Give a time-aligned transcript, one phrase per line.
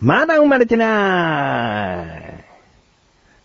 [0.00, 2.04] まだ生まれてな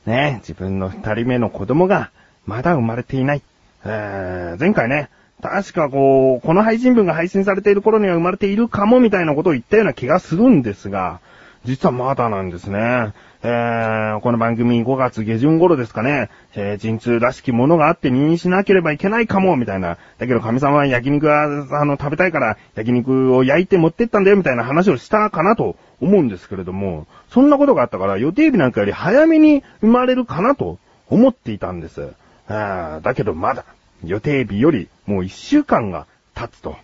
[0.05, 0.09] い。
[0.09, 2.12] ね、自分の二人目の子供が
[2.46, 3.41] まだ生まれていない。
[3.86, 5.09] えー、前回ね、
[5.41, 11.20] 確かこう、この配信文が配信されている頃には生まれているかもみたいなことを言ったような気がするんですが、
[11.64, 13.14] 実はまだなんですね。
[13.44, 19.98] えー、この番組5月下旬頃ですかね、えー、陣痛らしきものがあって入院しなければいけないかも、みたいな。
[20.17, 21.44] だけど神様は焼肉が、
[21.80, 32.14] あの、食べたいから焼肉を焼いて持ってったんだよ、みたいな話をしたかなと思うんですけれども、そんなことがあったから予定日なんかより早めに生まれるかなと思っていたんです。
[32.48, 33.66] あだけどまだ、
[34.03, 36.75] 予定日よりもう1週間が経つと。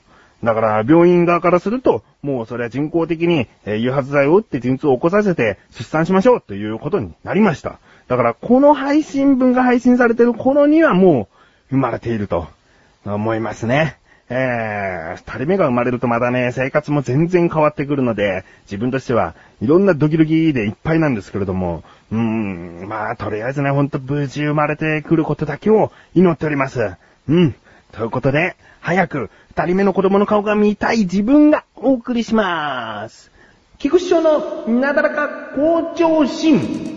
[0.43, 7.79] だから病院側からすると、もうそれは人工的に、え誘発剤を打って陣痛を起こさせて出産しましょうということになりました。
[8.07, 11.27] だからこの配信分が配信されてる頃にはも
[11.71, 12.47] う生まれていると
[13.05, 13.97] 思いますね。
[14.29, 26.91] えー、二人目が生まれるとまだね、生活も全然変わってくるので、自分としてはいろんなドキドキでいっぱいなんですけれども、うーん、まあ、とりあえずね、ほんと無事生まれてくることだけを祈っております。
[27.29, 27.55] うん。
[27.91, 33.31] ということで、早く二人目の子供の顔が見たい自分がお送りしまーす。
[33.79, 36.95] 菊師匠のなだらか校長心。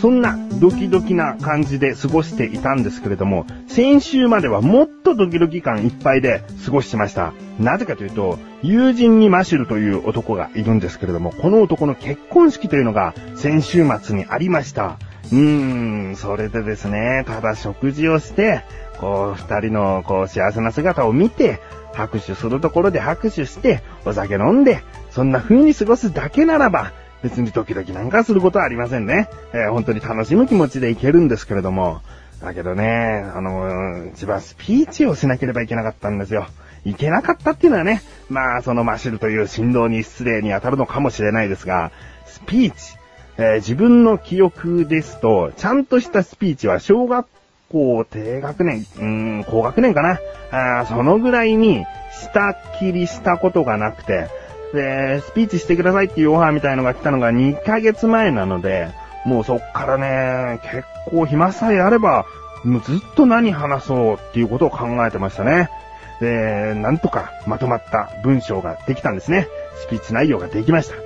[0.00, 7.32] そんなドキドキな感じで過ごしていたんですけれども、先週まではもっとドキドキ感いっぱいで過ごしました。
[7.58, 14.98] なぜかというと、友人にマシュルという男がいるんですけれども、この男の結婚式というのが先週末にありました。
[15.32, 18.62] うーん、それでですね、ただ食事をして、
[19.00, 21.60] こう、二人のこう幸せな姿を見て、
[21.94, 26.92] 拍手するところで拍手して、お酒飲んで、そんな風に過ごすだけならば、
[27.24, 29.30] 別にドキドキなんかすることはありませんね。
[29.54, 32.02] えー、本当に楽しむ気持ちでいけるんですけれども。
[32.42, 36.46] だけどね、あの、一番スピーチをしなければいけなかったんですよ。
[36.84, 41.92] いけなかったっていうのはね、まあ、そのマシルという振動に失礼に当たるのかもしれないですが、
[42.26, 42.98] スピーチ、
[43.38, 47.26] えー、自分の記憶ですと、ちゃんとしたスピーチは小学
[47.70, 49.04] 校低学年、うー
[49.40, 50.20] ん、高学年かな。
[50.50, 54.28] あそのぐらいに、下切りしたことがなくて、
[54.74, 58.88] で、スピーチしてくださいっていうオファーみたいのが来たのが2ヶ月前なので、
[59.24, 62.26] もうそっからね、結構暇さえあれば、
[62.64, 65.70] もうずっと何話そうっていうことを考えてましたね。
[66.20, 69.48] で、なんとかまとまった文章ができたんですね。
[69.76, 70.96] スピーチ内容ができました。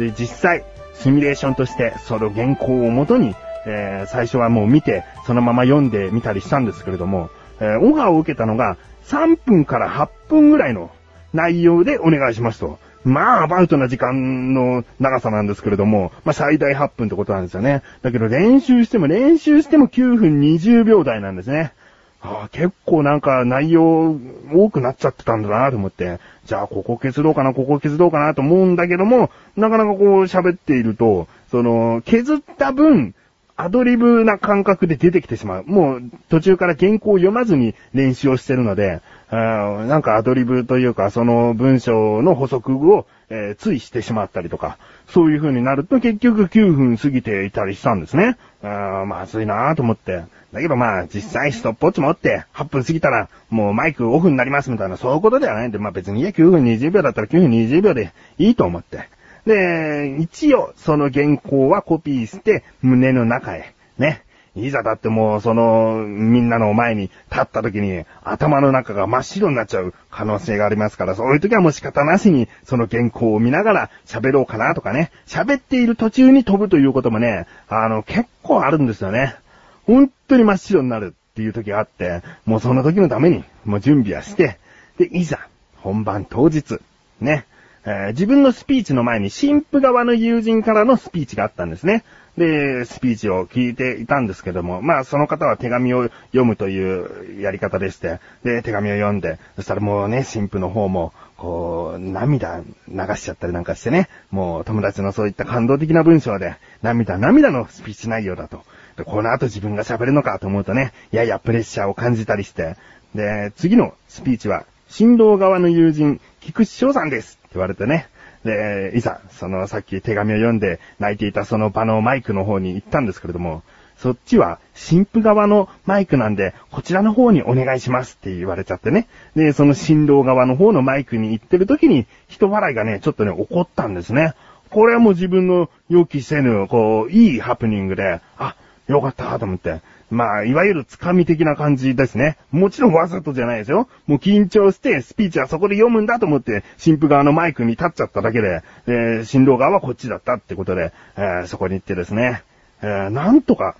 [0.00, 3.34] で、実際、シミュレーションとして、その原稿をもとに、
[3.66, 8.76] えー、最初はもう見て、そのまま読んでみたりしたんですけれども、えー、オファーを受けたのが、
[9.06, 10.90] 3分から8分ぐらいの
[11.32, 12.78] 内容でお願いしますと。
[13.06, 17.82] まあ、アバウトな時間の長さなんですけれども、まあ最大8分ってことなんですよね。
[18.02, 21.72] だけど練習しても練習しても9分20秒台なんですね。
[22.20, 24.16] ああ結構なんか内容
[24.52, 33.14] 多くなっちゃってたんだなと思って、じゃあここ削ろうかな、ここ削ろうかなと思うんだけども、なかなかこう喋っていると、その、削った分、
[33.56, 35.64] アドリブな感覚で出てきてしまう。
[35.64, 39.00] もう途中から原稿を読まずに練習をしてるので、
[39.30, 44.78] なんかアドリブというか、その文章の補足を、えー、ついしてしまったりとか、
[45.08, 48.36] そういう風になると結局9分過ぎていたりしたんですね。
[48.62, 50.24] あまずいなぁと思って。
[50.52, 59.08] だけどまあ、実際ストップウォッチ持って8分過ぎたらもうマイクオフになりますみたいな、そういうことではないんで、まあ別にいや9分20秒だったら9分20秒でいいと思って。
[59.44, 64.22] で、一応その原稿はコピーして胸の中へ、ね、
[64.56, 79.36] いざだってもう、その、みんなの前に立った時に、頭の中が真っ白になっちゃう可能性がありますから、そういう時はもう仕方なしに、その原稿を見ながら喋ろうかなとかね、喋っている途中に飛ぶということもね、あの、結構あるんですよね。
[79.84, 84.58] 本当に真っ白になるっていう時があって、もうその時のために、もう準備はして、
[84.96, 86.80] で、いざ、本番当日、
[87.20, 87.44] ね、
[87.84, 92.04] えー、自分のスピーチの前に新婦側の友人からのスピーチがあったんですね。
[92.36, 108.62] で、スピーチを聞いていたんですけども、まあその方は手紙を読むというやり方でして、で、手紙を読んで、そしたらもうね、新婦の方も、こう、涙流しちゃったりなんかしてね、もう友達のそういった感動的な文章で、涙涙のスピーチ内容だと。
[108.96, 112.76] で、この後自分が喋るのかと思うとね、ややプレッシャーを感じたりして、
[113.14, 118.08] で、次のスピーチは、新郎側の友人、菊池翔さんですって言われてね。
[118.46, 123.62] で、いざ、そのさっき手紙を読んで泣いていたその場のマイクの方に行ったんですけれども、
[123.98, 129.08] そっちは新婦側のマイクなんで、こちらの方にお願いしますって言われちゃってね。
[129.34, 134.34] で、その新郎側の方のマイクに行ってる時に、人笑いがね、ちょっとね、怒ったんですね。
[134.70, 138.56] これはもう自分の予期せぬ、こう、いいハプニングで、あ、
[138.86, 139.80] よかったと思って。
[140.10, 142.36] まあ、いわゆるつかみ的な感じですね。
[142.52, 143.88] もちろんわざとじゃないですよ。
[144.06, 152.42] もう緊張して、スピーチはそこで読むんだと思って、新婦側のマイクに立っちゃっただけで、え新郎側はこっちだったってことで、えー、そこに行ってですね、
[152.82, 153.76] えー、なんとか、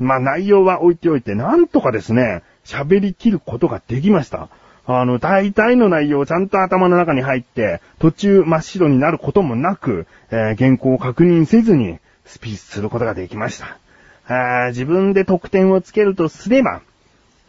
[0.00, 4.48] まあ内容は置いておいて、なんとかですね、喋り切ることができました。
[4.86, 13.78] あの、大体の内容をちゃんと頭の中に入って、途中真っ白になることもなく、えー、原稿を確認せずに、スピーチすることができました。
[14.28, 16.82] あ自分で得点をつけるとすれば、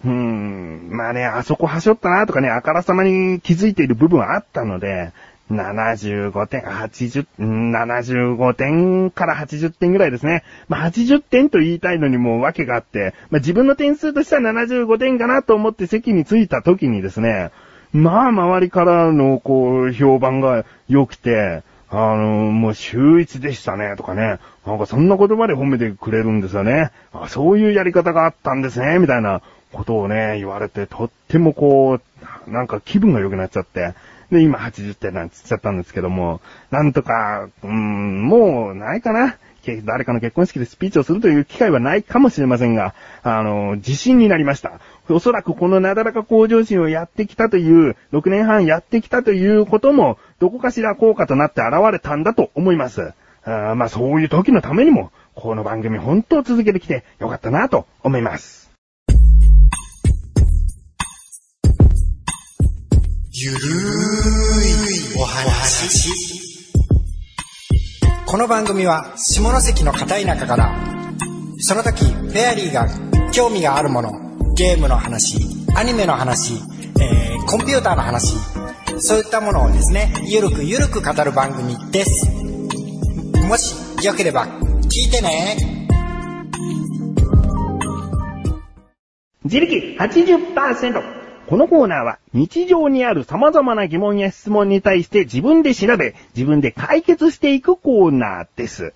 [0.05, 5.11] うーん、まあね、あそこはしょったなとかね、あからさまに気づいている部分はあったので、
[5.51, 10.43] 75点、80、75点から80点ぐらいですね。
[10.67, 17.51] まあ、80点と言いたいのにも訳があって、まあ、自分の点数としては75点かなと思って席に着いた時にですね、
[17.91, 24.39] まあ、周りからの、こう、評判が良くて、あの、もう秀逸でしたね、とかね。
[24.65, 26.91] なんかそんな言葉で褒めてくれるんですよね。
[27.12, 29.41] あそういうやり方があったんですね、みたいな
[29.74, 32.00] ことをね、言われて、とってもこ
[32.47, 33.94] う、なんか気分が良くなっちゃって。
[34.31, 39.38] で、今80点なんつっちゃったんですけども、なんとか、うーん、もうないかな。
[39.83, 42.94] 誰かの結婚式でスピーチをするという機会はないかもしれませんが、
[43.24, 44.80] あの、自信になりました。
[45.10, 53.13] おそらくこのなだらか向上心をやってきたという、6年半やってきたということも、どこかしら効果となって現れたんだと思います。
[53.44, 58.69] あまあそういう時のためにも、この番組本当続けてきてよかったなと思います。
[63.31, 63.60] ゆるー
[65.16, 66.48] いお話
[68.31, 70.75] この番組は下関の片田舎から
[71.57, 72.87] その時フェアリーが
[73.31, 74.11] 興味があるもの
[74.53, 75.39] ゲームの話
[75.75, 78.35] アニメの話、えー、コンピューターの話
[78.99, 82.29] そういったものをですねゆるくゆるく語る番組です。
[83.47, 85.87] もしよければ聞いてね。
[89.43, 91.19] 自力80%
[91.49, 98.93] このコーナーは日常にある様々な疑問や質問に対して自分で調べ、自分で解決していくコーナーです。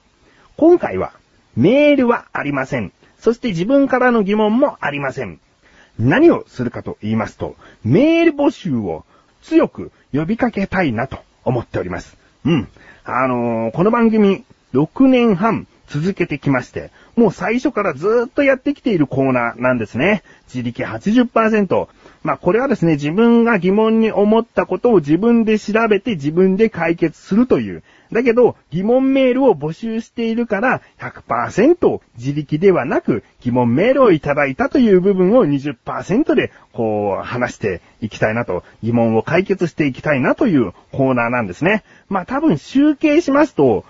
[0.56, 1.14] 今回は
[1.56, 2.94] メールはありません。
[3.18, 5.40] そして自分からの疑問もありません。
[5.98, 9.04] 何をするかと言いますと、メール募集を
[9.42, 12.16] 強く呼びかけたいなと思っております。
[12.46, 12.68] うん。
[13.04, 14.44] あのー、この番組
[14.76, 20.22] 6年半続けてきまして、もう最初からずっとやってきているコーナーなんですね。
[20.46, 21.88] 自力80%。
[22.24, 27.84] まあこれはですね、自分が疑問に思ったことを自分で調べて自分で解決するという。
[28.14, 41.84] だけど、疑問メールを募集しているから100%自力ではなく疑問メールをいただいたという部分を20%でこう話していきたいなと、疑問を解決していきたいなというコーナーなんですね。
[42.08, 43.84] まあ多分集計しますと、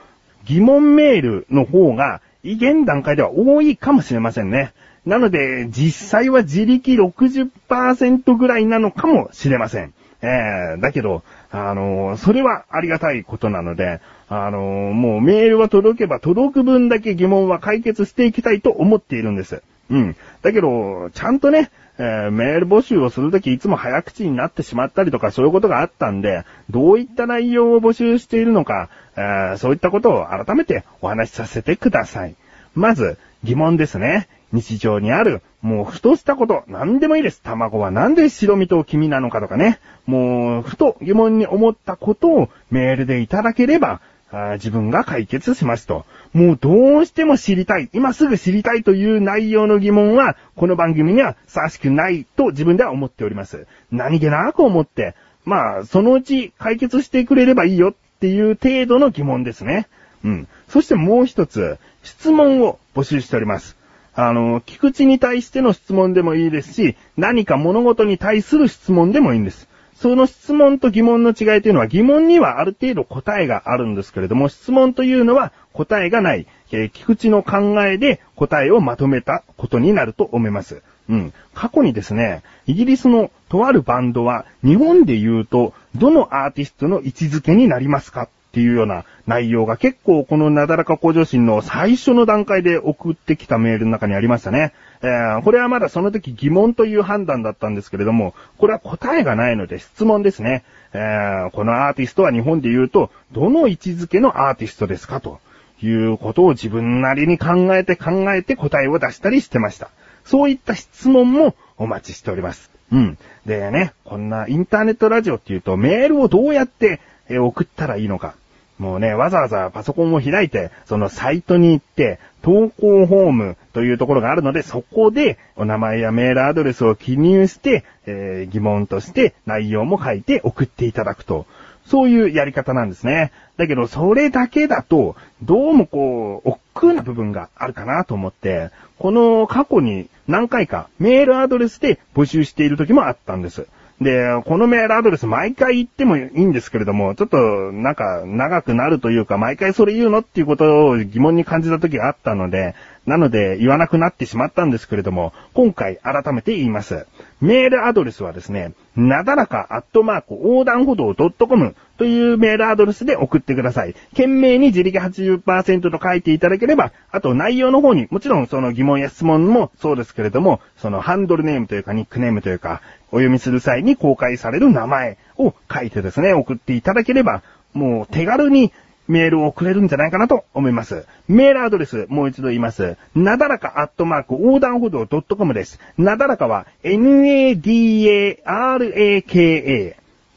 [0.46, 4.74] 疑問メールの方が現段階では多いかもしれませんね。
[5.06, 9.94] なので、実際は自力60%ぐらいなのかもしれません。
[10.22, 19.62] えー、だけど、あのー、それはありがたいことなので、あのー、もうメールは届けば届く分だけ疑問は解決していきたいと思っているんです。
[19.89, 20.16] うん。
[20.42, 32.36] だけど、ちゃんとね、えー、メール募集をするときいつも早口になってしまったりとかそういうことがあったんで、どういった内容を募集しているのか、えー、そういったことを改めてお話しさせてください。
[32.75, 34.27] まず、疑問ですね。
[34.53, 37.41] 日常にある、もうふとしたこと、何でもいいです。
[37.41, 39.79] 卵はなんで白身と黄身なのかとかね。
[40.05, 44.00] もう、ふと疑問に思ったことをメールでいただければ、
[44.31, 46.05] あ自分が解決しますと。
[46.33, 53.67] もうどうしても知りたい、今すぐ知りたいという内容の疑問は、この番組にはふさわしくないと自分では思っております。
[53.91, 59.88] 何気なく思って、まあ、そのうち解決してくれればいいよっていう程度の疑問ですね。
[60.24, 60.48] うん。
[60.67, 63.77] そしてもう一つ、質問を募集しております。
[64.15, 69.67] あの、菊池に対しての質問でもいいですし、何か物事に対する質問でもいいんです。
[69.96, 80.82] その質問と疑問の違いというのは疑問にはある程度答えがあるんですけれども、質問というのは答えがない、えー、菊池の考えで答えをまとめたことになると思います。
[81.10, 81.34] うん。
[81.53, 88.29] 過去にですね、イギリスのとあるバンドは日本で言うとどのアーティストの位置づけになりますか？
[88.53, 94.74] っていうような内容が結構このなだらか向上心の最初の段階で送ってきたメールの中にありましたね。
[95.01, 100.63] えー、これはまだその時疑問という判断だったんですけれども、これは答えがないので質問ですね。
[100.93, 105.39] えー、このアーティストは日本で言うと、どの位置づけのアーティストですかと
[105.81, 109.89] いうことを自分なりに考えて考えて答えを出したりしてました。
[110.25, 112.69] そういった質問もお待ちしております。
[112.91, 113.17] うん。
[113.48, 118.36] でね、こんなインターネットラジオっていうとメールをどうやって送ったらいいのか。
[118.80, 131.46] もうね、わざわざパソコンを開いて、そのサイトに行って、投稿フォームというところがあるので、そこでお名前やメールアドレスを記入して、えー、疑問として内容も書いて送っていただくと。
[131.86, 133.32] そういうやり方なんですね。
[133.58, 143.68] だけど、それだけだと、どうもこう、億劫な部分があるかなと思って、この過去に何回かメールアドレスで募集している時もあったんです。
[144.03, 157.05] で、このメールアドレス毎回言ってもいいんですけれども、ちょっとなんか長くなるというか、毎回それ言うのっていうことを疑問に感じた時があったので、なので言わなくなってしまったんですけれども、今回改めて言います。
[157.41, 163.93] メールアドレスはですね、なだらかアットマーク横断歩道 .com というメールアドレスで送ってください。
[164.12, 172.81] 懸命に自力80%と書いていただければ、あと内容の方に、もちろんその疑問や質問もそうですけれども、そのハンドルネームというかニックネームというか、
[173.13, 178.74] お読みする際に公開される名前を書いてですね、送っていただければ、もう手軽に
[179.08, 181.05] メールをくれるんじゃないかなと思います。
[181.27, 182.98] メールアドレス、もう一度言います。
[183.13, 185.79] なだらかアットマーク横断歩道 .com です。
[185.96, 187.55] なだらかは n-a-d-a-r-a-k-a。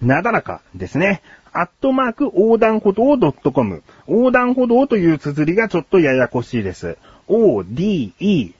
[0.02, 1.22] なだらかですね。
[1.54, 3.82] アットマーク横断歩道 .com。
[4.06, 6.98] 横断歩道という綴りがちょっとややこしいです。
[7.26, 8.56] o-d-e-a-n-d-h-o-d-o.com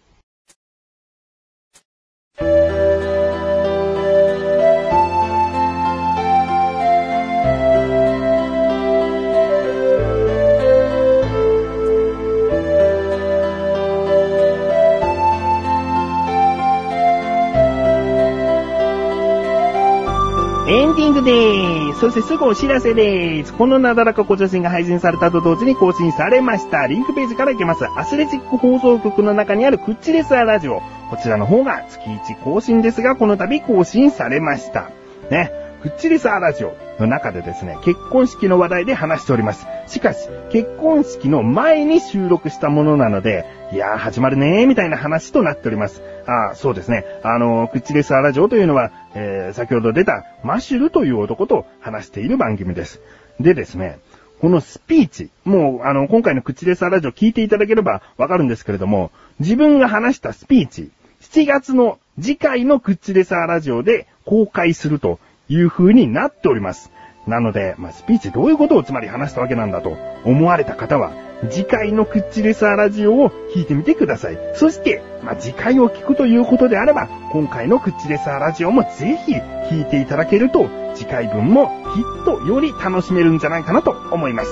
[21.23, 21.99] です。
[21.99, 23.53] そしてすぐお知らせでーす。
[23.53, 26.85] このなだらか小写真が配信されたと同時に更新されました。
[26.87, 27.85] リンクページから行けます。
[27.97, 30.81] アスレチック放送局の中にあるクッチレスアラジオ。
[31.09, 34.89] こちらの方が月1更新ですが、この度更新されました。
[35.29, 35.51] ね。
[35.81, 39.67] クッチレスアラジオの中でですね、結婚式の話題で話しております。
[39.87, 46.03] しかし、結婚式の前に収録したものなので、いやー始まるねーみたいな話となっております。
[46.27, 47.05] あそうですね。
[47.23, 53.01] あのー、クッチレスアラジオというのは、えー、先ほど出たマシュルという男と話している番組です。
[53.39, 53.97] でですね、
[54.41, 65.17] このスピーチ、もう、あの、今回の口レスアラジオ聞いていただければわかるんですけれども、自分が話したスピーチ、7月の次回のクッチレサーラジオで公開すると
[65.49, 66.91] いう風になっております。
[67.27, 71.11] なので、まあ、スピーチどういうことをつまり話したわけなんだと思われた方は、
[71.49, 74.37] 次回のクッチレサーラジオを聞いてみてください。
[74.55, 84.49] そして、まあ、次回を聞くということであれば、今回のクッチレサーラジオもぜひ聞いていただけると、次回分もきっとより楽しめるんじゃないかなと思います。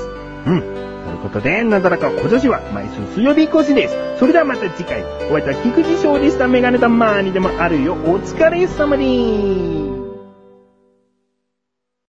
[0.47, 0.61] うん。
[0.61, 0.67] と
[1.11, 3.95] いうことで、なだらか小女子は毎週水曜日更新です。
[4.17, 7.93] それではまた次回、お会いいた菊池勝利したメガネたまーにでもあるよ。
[7.93, 10.00] お疲れ様です。